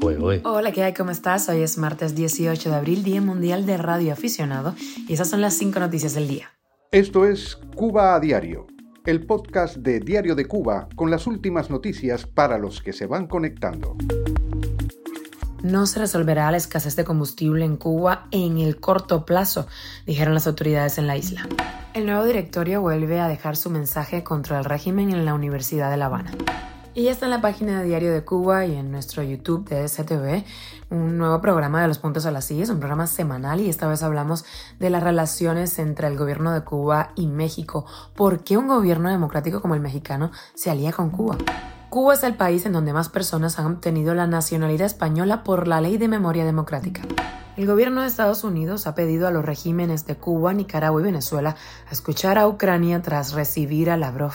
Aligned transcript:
Hola, 0.00 0.70
¿qué 0.72 0.84
hay? 0.84 0.94
¿Cómo 0.94 1.10
estás? 1.10 1.48
Hoy 1.48 1.62
es 1.62 1.76
martes 1.76 2.14
18 2.14 2.70
de 2.70 2.76
abril, 2.76 3.02
Día 3.02 3.20
Mundial 3.20 3.66
de 3.66 3.76
Radio 3.76 4.12
Aficionado, 4.12 4.74
y 5.08 5.12
esas 5.12 5.28
son 5.28 5.40
las 5.40 5.54
cinco 5.54 5.80
noticias 5.80 6.14
del 6.14 6.28
día. 6.28 6.52
Esto 6.92 7.26
es 7.26 7.56
Cuba 7.74 8.14
a 8.14 8.20
Diario, 8.20 8.66
el 9.06 9.26
podcast 9.26 9.76
de 9.78 9.98
Diario 9.98 10.36
de 10.36 10.46
Cuba 10.46 10.88
con 10.94 11.10
las 11.10 11.26
últimas 11.26 11.68
noticias 11.68 12.26
para 12.26 12.58
los 12.58 12.80
que 12.80 12.92
se 12.92 13.06
van 13.06 13.26
conectando. 13.26 13.96
No 15.62 15.86
se 15.86 15.98
resolverá 15.98 16.50
la 16.52 16.56
escasez 16.56 16.94
de 16.94 17.04
combustible 17.04 17.64
en 17.64 17.76
Cuba 17.76 18.28
en 18.30 18.58
el 18.58 18.78
corto 18.78 19.26
plazo, 19.26 19.66
dijeron 20.06 20.34
las 20.34 20.46
autoridades 20.46 20.98
en 20.98 21.08
la 21.08 21.16
isla. 21.16 21.48
El 21.94 22.06
nuevo 22.06 22.24
directorio 22.24 22.80
vuelve 22.80 23.18
a 23.18 23.26
dejar 23.26 23.56
su 23.56 23.68
mensaje 23.68 24.22
contra 24.22 24.58
el 24.58 24.64
régimen 24.64 25.10
en 25.10 25.24
la 25.24 25.34
Universidad 25.34 25.90
de 25.90 25.96
La 25.96 26.06
Habana. 26.06 26.30
Y 26.98 27.04
ya 27.04 27.12
está 27.12 27.26
en 27.26 27.30
la 27.30 27.40
página 27.40 27.78
de 27.78 27.86
Diario 27.86 28.12
de 28.12 28.24
Cuba 28.24 28.66
y 28.66 28.74
en 28.74 28.90
nuestro 28.90 29.22
YouTube 29.22 29.68
de 29.68 29.86
STV 29.86 30.42
un 30.90 31.16
nuevo 31.16 31.40
programa 31.40 31.80
de 31.80 31.86
los 31.86 31.98
puntos 31.98 32.26
a 32.26 32.32
las 32.32 32.46
sillas, 32.46 32.70
un 32.70 32.80
programa 32.80 33.06
semanal 33.06 33.60
y 33.60 33.68
esta 33.68 33.86
vez 33.86 34.02
hablamos 34.02 34.44
de 34.80 34.90
las 34.90 35.04
relaciones 35.04 35.78
entre 35.78 36.08
el 36.08 36.18
gobierno 36.18 36.52
de 36.52 36.62
Cuba 36.62 37.12
y 37.14 37.28
México. 37.28 37.86
¿Por 38.16 38.42
qué 38.42 38.56
un 38.56 38.66
gobierno 38.66 39.10
democrático 39.10 39.62
como 39.62 39.76
el 39.76 39.80
mexicano 39.80 40.32
se 40.54 40.72
alía 40.72 40.90
con 40.90 41.10
Cuba? 41.10 41.38
Cuba 41.88 42.14
es 42.14 42.24
el 42.24 42.34
país 42.34 42.66
en 42.66 42.72
donde 42.72 42.92
más 42.92 43.08
personas 43.08 43.60
han 43.60 43.66
obtenido 43.66 44.12
la 44.16 44.26
nacionalidad 44.26 44.86
española 44.86 45.44
por 45.44 45.68
la 45.68 45.80
ley 45.80 45.98
de 45.98 46.08
memoria 46.08 46.44
democrática. 46.44 47.02
El 47.56 47.68
gobierno 47.68 48.00
de 48.00 48.08
Estados 48.08 48.42
Unidos 48.42 48.88
ha 48.88 48.96
pedido 48.96 49.28
a 49.28 49.30
los 49.30 49.44
regímenes 49.44 50.04
de 50.06 50.16
Cuba, 50.16 50.52
Nicaragua 50.52 51.00
y 51.00 51.04
Venezuela 51.04 51.54
a 51.88 51.92
escuchar 51.92 52.38
a 52.38 52.48
Ucrania 52.48 53.02
tras 53.02 53.34
recibir 53.34 53.88
a 53.88 53.96
Lavrov. 53.96 54.34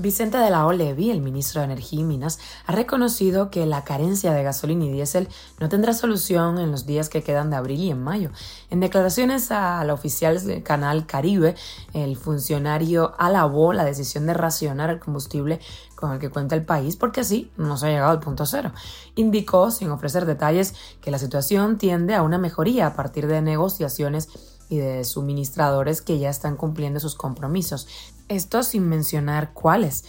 Vicente 0.00 0.38
de 0.38 0.48
la 0.48 0.64
Olevi, 0.64 1.10
el 1.10 1.20
ministro 1.20 1.60
de 1.60 1.66
Energía 1.66 2.00
y 2.00 2.04
Minas, 2.04 2.38
ha 2.64 2.72
reconocido 2.72 3.50
que 3.50 3.66
la 3.66 3.84
carencia 3.84 4.32
de 4.32 4.42
gasolina 4.42 4.86
y 4.86 4.90
diésel 4.90 5.28
no 5.58 5.68
tendrá 5.68 5.92
solución 5.92 6.58
en 6.58 6.70
los 6.70 6.86
días 6.86 7.10
que 7.10 7.22
quedan 7.22 7.50
de 7.50 7.56
abril 7.56 7.80
y 7.80 7.90
en 7.90 8.02
mayo. 8.02 8.30
En 8.70 8.80
declaraciones 8.80 9.50
a 9.50 9.84
la 9.84 9.92
oficial 9.92 10.42
del 10.42 10.62
canal 10.62 11.04
Caribe, 11.04 11.54
el 11.92 12.16
funcionario 12.16 13.12
alabó 13.18 13.74
la 13.74 13.84
decisión 13.84 14.26
de 14.26 14.32
racionar 14.32 14.88
el 14.88 15.00
combustible 15.00 15.60
con 15.96 16.12
el 16.12 16.18
que 16.18 16.30
cuenta 16.30 16.54
el 16.54 16.64
país 16.64 16.96
porque 16.96 17.20
así 17.20 17.50
no 17.58 17.76
se 17.76 17.88
ha 17.88 17.90
llegado 17.90 18.12
al 18.12 18.20
punto 18.20 18.46
cero. 18.46 18.72
Indicó, 19.16 19.70
sin 19.70 19.90
ofrecer 19.90 20.24
detalles, 20.24 20.74
que 21.02 21.10
la 21.10 21.18
situación 21.18 21.76
tiende 21.76 22.14
a 22.14 22.22
una 22.22 22.38
mejoría 22.38 22.86
a 22.86 22.94
partir 22.94 23.26
de 23.26 23.42
negociaciones 23.42 24.30
y 24.70 24.78
de 24.78 25.04
suministradores 25.04 26.00
que 26.00 26.18
ya 26.18 26.30
están 26.30 26.56
cumpliendo 26.56 27.00
sus 27.00 27.16
compromisos. 27.16 27.86
Esto 28.30 28.62
sin 28.62 28.88
mencionar 28.88 29.52
cuáles. 29.52 30.04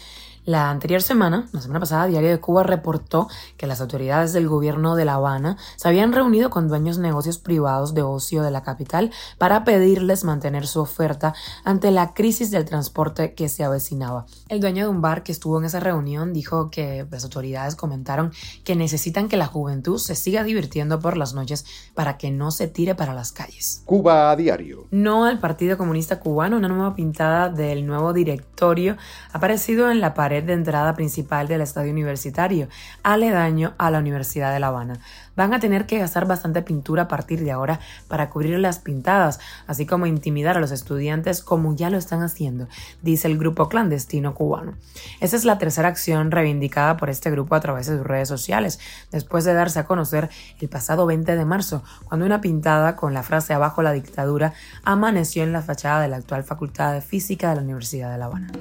La 0.46 0.72
anterior 0.72 1.04
semana, 1.04 1.48
la 1.52 1.62
semana 1.62 1.80
pasada, 1.80 2.08
Diario 2.08 2.32
de 2.32 2.40
Cuba 2.40 2.64
reportó 2.64 3.28
que 3.58 3.68
las 3.68 3.80
autoridades 3.80 4.34
del 4.34 4.48
gobierno 4.48 4.96
de 4.96 5.06
La 5.06 5.14
Habana 5.14 5.56
se 5.76 5.88
habían 5.88 6.14
reunido 6.14 6.50
con 6.50 6.68
dueños 6.68 6.98
de 6.98 7.04
negocios 7.04 7.38
privados 7.38 7.94
de 7.94 8.02
ocio 8.02 8.42
de 8.42 8.50
la 8.50 8.64
capital 8.64 9.12
para 9.38 9.64
pedirles 9.64 10.24
mantener 10.24 10.66
su 10.66 10.82
oferta 10.82 11.36
ante 11.64 11.92
la 11.92 12.16
crisis 12.16 12.50
del 12.50 12.66
transporte 12.66 13.36
que 13.36 13.50
se 13.50 13.64
avecinaba. 13.64 14.26
El 14.50 14.62
dueño 14.62 14.86
de 14.86 14.90
un 14.90 15.00
bar 15.00 15.22
que 15.22 15.32
estuvo 15.32 15.60
en 15.60 15.66
esa 15.66 15.80
reunión 15.80 16.34
dijo 16.34 16.72
que 16.72 17.06
las 17.12 17.24
autoridades 17.24 17.76
comentaron 17.76 18.32
que 18.64 18.76
necesitan 18.76 19.30
que 19.30 19.38
la 19.38 19.46
juventud 19.46 20.00
se 20.00 20.16
siga 20.16 20.44
divirtiendo 20.44 21.00
por 21.00 21.18
las 21.18 21.36
noches 21.36 21.66
para 21.94 22.18
que 22.18 22.32
no 22.32 22.50
se 22.50 22.68
tire 22.68 22.96
para 22.96 23.14
las 23.14 23.32
calles. 23.32 23.84
Cuba 23.86 24.32
a 24.32 24.36
diario. 24.36 24.88
No 24.90 25.26
al 25.26 25.38
Partido 25.38 25.78
Comunista 25.78 26.20
Cubano, 26.20 26.58
una 26.58 26.68
nueva 26.68 26.96
pintada 26.96 27.50
del 27.50 27.86
nuevo 27.86 28.12
directorio 28.12 28.98
aparecido 29.34 29.92
en 29.92 30.02
la 30.02 30.16
pared 30.16 30.31
de 30.40 30.54
entrada 30.54 30.94
principal 30.96 31.50
del 31.50 31.60
estadio 31.60 31.92
universitario, 31.92 32.70
aledaño 33.04 33.74
a 33.78 33.92
la 33.92 34.00
Universidad 34.00 34.54
de 34.54 34.62
La 34.62 34.68
Habana. 34.68 35.00
Van 35.36 35.54
a 35.54 35.60
tener 35.60 35.86
que 35.86 36.00
gastar 36.00 36.26
bastante 36.26 36.62
pintura 36.62 37.04
a 37.04 37.08
partir 37.08 37.44
de 37.44 37.52
ahora 37.52 37.80
para 38.08 38.30
cubrir 38.30 38.58
las 38.60 38.80
pintadas, 38.80 39.40
así 39.68 39.86
como 39.86 40.06
intimidar 40.06 40.58
a 40.58 40.60
los 40.62 40.72
estudiantes 40.72 41.42
como 41.42 41.76
ya 41.76 41.90
lo 41.90 41.98
están 41.98 42.22
haciendo, 42.22 42.68
dice 43.02 43.28
el 43.28 43.38
grupo 43.38 43.68
clandestino 43.68 44.34
cubano. 44.34 44.76
Esa 45.20 45.36
es 45.36 45.44
la 45.44 45.58
tercera 45.58 45.90
acción 45.90 46.32
reivindicada 46.32 46.96
por 46.96 47.10
este 47.10 47.30
grupo 47.32 47.56
a 47.56 47.60
través 47.60 47.88
de 47.88 47.98
sus 47.98 48.08
redes 48.08 48.30
sociales, 48.30 48.80
después 49.12 49.44
de 49.44 49.54
darse 49.54 49.80
a 49.80 49.86
conocer 49.86 50.30
el 50.60 50.70
pasado 50.70 51.06
20 51.06 51.36
de 51.36 51.46
marzo, 51.46 51.84
cuando 52.06 52.26
una 52.26 52.40
pintada 52.40 52.96
con 52.96 53.14
la 53.14 53.24
frase 53.24 53.54
abajo 53.54 53.82
la 53.82 53.92
dictadura 53.92 54.54
amaneció 54.84 55.44
en 55.44 55.52
la 55.52 55.62
fachada 55.62 56.02
de 56.02 56.08
la 56.08 56.18
actual 56.18 56.44
Facultad 56.44 56.94
de 56.94 57.02
Física 57.02 57.50
de 57.50 57.56
la 57.56 57.62
Universidad 57.62 58.12
de 58.12 58.18
La 58.18 58.26
Habana. 58.26 58.52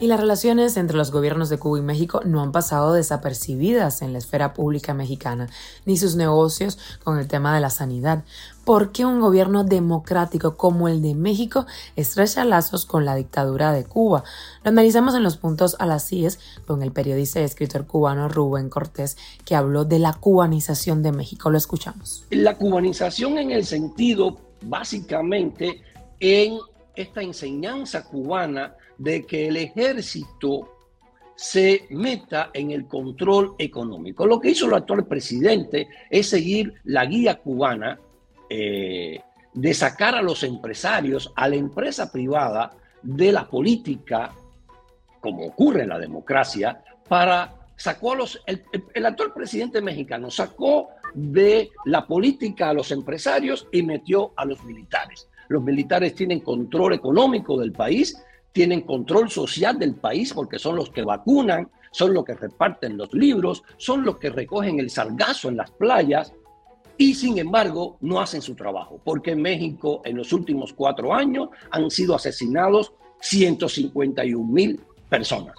Y 0.00 0.06
las 0.06 0.20
relaciones 0.20 0.76
entre 0.76 0.96
los 0.96 1.10
gobiernos 1.18 1.48
de 1.48 1.58
Cuba 1.58 1.78
y 1.78 1.82
México 1.82 2.22
no 2.24 2.40
han 2.40 2.52
pasado 2.52 2.92
desapercibidas 2.92 4.02
en 4.02 4.12
la 4.12 4.18
esfera 4.18 4.54
pública 4.54 4.94
mexicana, 4.94 5.48
ni 5.84 5.96
sus 5.96 6.14
negocios 6.14 6.78
con 7.02 7.18
el 7.18 7.26
tema 7.26 7.54
de 7.54 7.60
la 7.60 7.70
sanidad. 7.70 8.24
¿Por 8.64 8.92
qué 8.92 9.04
un 9.04 9.20
gobierno 9.20 9.64
democrático 9.64 10.56
como 10.56 10.88
el 10.88 11.02
de 11.02 11.14
México 11.14 11.66
estrecha 11.96 12.44
lazos 12.44 12.86
con 12.86 13.04
la 13.04 13.16
dictadura 13.16 13.72
de 13.72 13.84
Cuba? 13.84 14.22
Lo 14.62 14.70
analizamos 14.70 15.14
en 15.14 15.24
los 15.24 15.36
puntos 15.36 15.74
a 15.80 15.86
las 15.86 16.06
CIES 16.06 16.38
con 16.66 16.82
el 16.82 16.92
periodista 16.92 17.40
y 17.40 17.44
escritor 17.44 17.86
cubano 17.86 18.28
Rubén 18.28 18.68
Cortés, 18.68 19.16
que 19.44 19.56
habló 19.56 19.84
de 19.84 19.98
la 19.98 20.12
cubanización 20.12 21.02
de 21.02 21.12
México. 21.12 21.50
Lo 21.50 21.58
escuchamos. 21.58 22.24
La 22.30 22.56
cubanización 22.56 23.38
en 23.38 23.50
el 23.50 23.64
sentido, 23.64 24.36
básicamente, 24.62 25.82
en 26.20 26.58
esta 26.94 27.22
enseñanza 27.22 28.04
cubana 28.04 28.74
de 28.98 29.24
que 29.24 29.48
el 29.48 29.56
ejército 29.56 30.77
se 31.38 31.86
meta 31.90 32.50
en 32.52 32.72
el 32.72 32.88
control 32.88 33.54
económico. 33.58 34.26
Lo 34.26 34.40
que 34.40 34.50
hizo 34.50 34.66
el 34.66 34.74
actual 34.74 35.06
presidente 35.06 35.86
es 36.10 36.28
seguir 36.28 36.74
la 36.82 37.06
guía 37.06 37.36
cubana 37.36 37.96
eh, 38.50 39.20
de 39.54 39.74
sacar 39.74 40.16
a 40.16 40.22
los 40.22 40.42
empresarios, 40.42 41.32
a 41.36 41.48
la 41.48 41.54
empresa 41.54 42.10
privada, 42.10 42.72
de 43.00 43.30
la 43.30 43.48
política, 43.48 44.32
como 45.20 45.46
ocurre 45.46 45.82
en 45.82 45.90
la 45.90 46.00
democracia, 46.00 46.82
para 47.08 47.54
sacó 47.76 48.14
a 48.14 48.16
los 48.16 48.42
el, 48.44 48.64
el 48.92 49.06
actual 49.06 49.32
presidente 49.32 49.80
mexicano 49.80 50.32
sacó 50.32 50.88
de 51.14 51.70
la 51.84 52.04
política 52.04 52.70
a 52.70 52.74
los 52.74 52.90
empresarios 52.90 53.68
y 53.70 53.84
metió 53.84 54.32
a 54.34 54.44
los 54.44 54.64
militares. 54.64 55.28
Los 55.46 55.62
militares 55.62 56.16
tienen 56.16 56.40
control 56.40 56.94
económico 56.94 57.56
del 57.60 57.70
país, 57.70 58.20
tienen 58.52 58.82
control 58.82 59.30
social 59.30 59.78
del 59.78 59.94
país 59.94 60.32
porque 60.32 60.58
son 60.58 60.76
los 60.76 60.90
que 60.90 61.02
vacunan, 61.02 61.70
son 61.90 62.14
los 62.14 62.24
que 62.24 62.34
reparten 62.34 62.96
los 62.96 63.12
libros, 63.14 63.62
son 63.76 64.04
los 64.04 64.18
que 64.18 64.30
recogen 64.30 64.80
el 64.80 64.90
sargazo 64.90 65.48
en 65.48 65.56
las 65.56 65.70
playas 65.70 66.32
y 66.96 67.14
sin 67.14 67.38
embargo 67.38 67.96
no 68.00 68.20
hacen 68.20 68.42
su 68.42 68.54
trabajo, 68.54 69.00
porque 69.04 69.30
en 69.30 69.42
México 69.42 70.02
en 70.04 70.16
los 70.16 70.32
últimos 70.32 70.72
cuatro 70.72 71.14
años 71.14 71.48
han 71.70 71.90
sido 71.90 72.14
asesinados 72.14 72.92
151 73.20 74.44
mil 74.52 74.80
personas. 75.08 75.54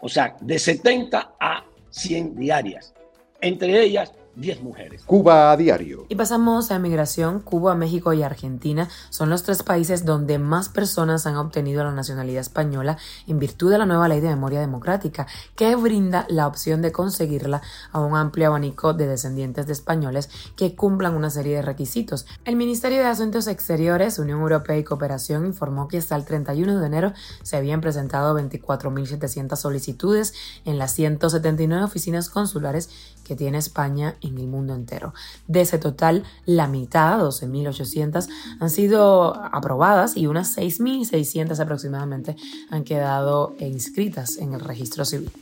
O 0.00 0.08
sea, 0.08 0.36
de 0.40 0.58
70 0.58 1.34
a 1.38 1.64
100 1.90 2.36
diarias. 2.36 2.94
Entre 3.40 3.82
ellas 3.82 4.12
10 4.36 4.62
mujeres. 4.62 5.02
Cuba 5.04 5.52
a 5.52 5.56
diario. 5.56 6.06
Y 6.08 6.14
pasamos 6.14 6.70
a 6.70 6.78
migración. 6.78 7.40
Cuba, 7.40 7.74
México 7.74 8.12
y 8.12 8.22
Argentina 8.22 8.88
son 9.10 9.30
los 9.30 9.42
tres 9.42 9.62
países 9.62 10.04
donde 10.04 10.38
más 10.38 10.68
personas 10.68 11.26
han 11.26 11.36
obtenido 11.36 11.84
la 11.84 11.92
nacionalidad 11.92 12.40
española 12.40 12.96
en 13.26 13.38
virtud 13.38 13.70
de 13.70 13.78
la 13.78 13.86
nueva 13.86 14.08
ley 14.08 14.20
de 14.20 14.28
memoria 14.28 14.60
democrática, 14.60 15.26
que 15.54 15.74
brinda 15.76 16.26
la 16.28 16.46
opción 16.46 16.82
de 16.82 16.92
conseguirla 16.92 17.62
a 17.92 18.00
un 18.00 18.16
amplio 18.16 18.48
abanico 18.48 18.94
de 18.94 19.06
descendientes 19.06 19.66
de 19.66 19.72
españoles 19.72 20.30
que 20.56 20.74
cumplan 20.74 21.14
una 21.14 21.30
serie 21.30 21.56
de 21.56 21.62
requisitos. 21.62 22.26
El 22.44 22.56
Ministerio 22.56 22.98
de 22.98 23.06
Asuntos 23.06 23.46
Exteriores, 23.46 24.18
Unión 24.18 24.40
Europea 24.40 24.78
y 24.78 24.84
Cooperación 24.84 25.46
informó 25.46 25.88
que 25.88 25.98
hasta 25.98 26.16
el 26.16 26.24
31 26.24 26.78
de 26.78 26.86
enero 26.86 27.12
se 27.42 27.56
habían 27.56 27.80
presentado 27.80 28.38
24.700 28.38 29.56
solicitudes 29.56 30.34
en 30.64 30.78
las 30.78 30.94
179 30.94 31.84
oficinas 31.84 32.30
consulares 32.30 32.88
que 33.32 33.36
tiene 33.36 33.56
España 33.56 34.16
en 34.20 34.36
el 34.36 34.46
mundo 34.46 34.74
entero. 34.74 35.14
De 35.46 35.62
ese 35.62 35.78
total, 35.78 36.22
la 36.44 36.68
mitad, 36.68 37.18
12.800, 37.18 38.28
han 38.60 38.68
sido 38.68 39.34
aprobadas 39.34 40.18
y 40.18 40.26
unas 40.26 40.54
6.600 40.54 41.58
aproximadamente 41.58 42.36
han 42.68 42.84
quedado 42.84 43.54
inscritas 43.58 44.36
en 44.36 44.52
el 44.52 44.60
registro 44.60 45.06
civil. 45.06 45.32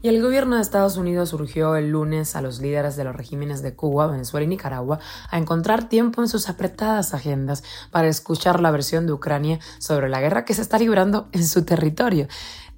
Y 0.00 0.08
el 0.08 0.22
gobierno 0.22 0.56
de 0.56 0.62
Estados 0.62 0.96
Unidos 0.96 1.28
surgió 1.28 1.76
el 1.76 1.90
lunes 1.90 2.34
a 2.34 2.40
los 2.40 2.60
líderes 2.60 2.96
de 2.96 3.04
los 3.04 3.14
regímenes 3.14 3.60
de 3.60 3.74
Cuba, 3.74 4.06
Venezuela 4.06 4.44
y 4.44 4.48
Nicaragua 4.48 4.98
a 5.30 5.36
encontrar 5.36 5.90
tiempo 5.90 6.22
en 6.22 6.28
sus 6.28 6.48
apretadas 6.48 7.12
agendas 7.12 7.62
para 7.90 8.08
escuchar 8.08 8.60
la 8.60 8.70
versión 8.70 9.06
de 9.06 9.12
Ucrania 9.12 9.58
sobre 9.80 10.08
la 10.08 10.22
guerra 10.22 10.46
que 10.46 10.54
se 10.54 10.62
está 10.62 10.78
librando 10.78 11.28
en 11.32 11.46
su 11.46 11.66
territorio 11.66 12.26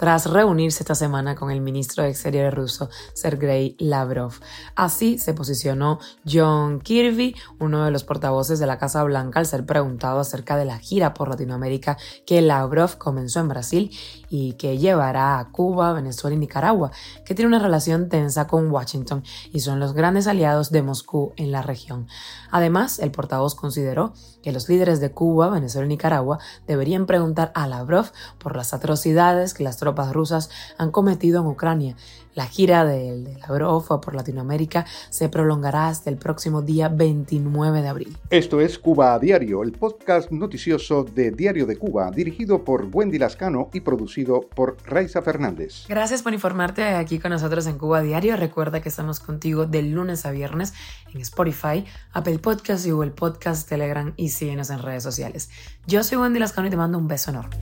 tras 0.00 0.24
reunirse 0.24 0.82
esta 0.82 0.94
semana 0.94 1.34
con 1.34 1.50
el 1.50 1.60
ministro 1.60 2.02
de 2.02 2.08
Exteriores 2.08 2.54
ruso, 2.54 2.88
Sergei 3.12 3.76
Lavrov. 3.78 4.32
Así 4.74 5.18
se 5.18 5.34
posicionó 5.34 5.98
John 6.30 6.80
Kirby, 6.80 7.34
uno 7.58 7.84
de 7.84 7.90
los 7.90 8.04
portavoces 8.04 8.58
de 8.58 8.66
la 8.66 8.78
Casa 8.78 9.02
Blanca, 9.04 9.40
al 9.40 9.46
ser 9.46 9.66
preguntado 9.66 10.20
acerca 10.20 10.56
de 10.56 10.64
la 10.64 10.78
gira 10.78 11.14
por 11.14 11.28
Latinoamérica 11.28 11.96
que 12.26 12.40
Lavrov 12.40 12.98
comenzó 12.98 13.40
en 13.40 13.48
Brasil 13.48 13.90
y 14.28 14.54
que 14.54 14.78
llevará 14.78 15.38
a 15.38 15.50
Cuba, 15.50 15.92
Venezuela 15.92 16.36
y 16.36 16.38
Nicaragua, 16.38 16.90
que 17.24 17.34
tiene 17.34 17.48
una 17.48 17.58
relación 17.58 18.08
tensa 18.08 18.46
con 18.46 18.70
Washington 18.70 19.24
y 19.52 19.60
son 19.60 19.80
los 19.80 19.92
grandes 19.92 20.26
aliados 20.26 20.70
de 20.70 20.82
Moscú 20.82 21.32
en 21.36 21.52
la 21.52 21.62
región. 21.62 22.06
Además, 22.50 22.98
el 22.98 23.10
portavoz 23.10 23.54
consideró 23.54 24.12
que 24.42 24.52
los 24.52 24.68
líderes 24.68 25.00
de 25.00 25.12
Cuba, 25.12 25.50
Venezuela 25.50 25.86
y 25.86 25.88
Nicaragua 25.88 26.38
deberían 26.66 27.06
preguntar 27.06 27.52
a 27.54 27.66
Lavrov 27.66 28.10
por 28.38 28.56
las 28.56 28.72
atrocidades 28.72 29.54
que 29.54 29.64
las 29.64 29.76
tropas 29.76 30.12
rusas 30.12 30.50
han 30.78 30.90
cometido 30.90 31.40
en 31.40 31.46
Ucrania. 31.46 31.96
La 32.34 32.46
gira 32.46 32.84
de, 32.84 33.38
Lavrov 33.40 34.00
por 34.00 34.14
Latinoamérica 34.20 34.86
se 35.08 35.28
prolongará 35.28 35.88
hasta 35.88 36.10
el 36.10 36.16
próximo 36.16 36.62
día 36.62 36.88
29 36.88 37.82
de 37.82 37.88
abril. 37.88 38.16
Esto 38.30 38.60
es 38.60 38.78
Cuba 38.78 39.14
a 39.14 39.18
Diario, 39.18 39.62
el 39.62 39.72
podcast 39.72 40.30
noticioso 40.30 41.04
de 41.04 41.30
Diario 41.30 41.66
de 41.66 41.76
Cuba, 41.76 42.10
dirigido 42.10 42.64
por 42.64 42.88
Wendy 42.92 43.18
Lascano 43.18 43.70
y 43.72 43.80
producido 43.80 44.40
por 44.40 44.76
Raiza 44.84 45.22
Fernández. 45.22 45.86
Gracias 45.88 46.22
por 46.22 46.32
informarte 46.32 46.84
aquí 46.84 47.18
con 47.18 47.30
nosotros 47.30 47.66
en 47.66 47.78
Cuba 47.78 47.98
a 47.98 48.02
Diario. 48.02 48.36
Recuerda 48.36 48.80
que 48.80 48.88
estamos 48.88 49.20
contigo 49.20 49.66
de 49.66 49.82
lunes 49.82 50.26
a 50.26 50.30
viernes 50.30 50.72
en 51.12 51.20
Spotify, 51.20 51.84
Apple 52.12 52.38
Podcast 52.38 52.86
y 52.86 52.90
Google 52.90 53.10
Podcast, 53.10 53.68
Telegram 53.68 54.12
y 54.16 54.30
síguenos 54.30 54.70
en 54.70 54.82
redes 54.82 55.02
sociales. 55.02 55.50
Yo 55.86 56.04
soy 56.04 56.18
Wendy 56.18 56.38
Lascano 56.38 56.68
y 56.68 56.70
te 56.70 56.76
mando 56.76 56.98
un 56.98 57.08
beso 57.08 57.30
enorme. 57.30 57.56